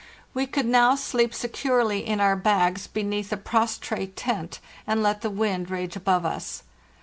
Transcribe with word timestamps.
We 0.33 0.47
could 0.47 0.65
now 0.65 0.95
sleep 0.95 1.31
securely 1.31 2.03
in 2.07 2.19
our 2.19 2.35
bags 2.35 2.87
beneath 2.87 3.29
the 3.29 3.37
pros 3.37 3.77
trate 3.77 4.15
tent, 4.15 4.59
and 4.87 5.03
let 5.03 5.21
the 5.21 5.29
wind 5.29 5.69
rage 5.69 5.95
above 5.95 6.25
us. 6.25 6.63